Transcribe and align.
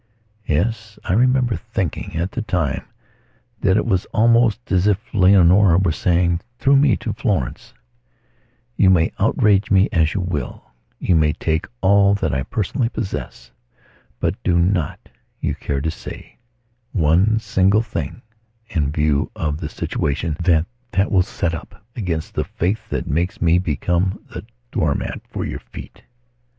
Yes, 0.47 0.97
I 1.03 1.13
remember 1.13 1.55
thinking 1.55 2.15
at 2.15 2.31
the 2.31 2.41
time 2.41 2.87
that 3.59 3.77
it 3.77 3.85
was 3.85 4.05
almost 4.05 4.71
as 4.71 4.87
if 4.87 4.97
Leonora 5.13 5.77
were 5.77 5.91
saying, 5.91 6.41
through 6.57 6.77
me 6.77 6.97
to 6.97 7.13
Florence: 7.13 7.75
"You 8.75 8.89
may 8.89 9.11
outrage 9.19 9.69
me 9.69 9.89
as 9.91 10.15
you 10.15 10.21
will; 10.21 10.71
you 10.97 11.15
may 11.15 11.33
take 11.33 11.67
all 11.81 12.15
that 12.15 12.33
I 12.33 12.41
personally 12.41 12.89
possess, 12.89 13.51
but 14.19 14.41
do 14.41 14.57
not 14.57 15.09
you 15.39 15.53
care 15.53 15.81
to 15.81 15.91
say 15.91 16.39
one 16.93 17.37
single 17.37 17.83
thing 17.83 18.23
in 18.69 18.91
view 18.91 19.29
of 19.35 19.59
the 19.59 19.69
situation 19.69 20.35
that 20.39 20.65
that 20.93 21.11
will 21.11 21.21
set 21.21 21.51
upagainst 21.51 22.31
the 22.33 22.43
faith 22.43 22.89
that 22.89 23.05
makes 23.05 23.39
me 23.39 23.59
become 23.59 24.19
the 24.33 24.43
doormat 24.71 25.21
for 25.27 25.45
your 25.45 25.59
feet." 25.59 26.01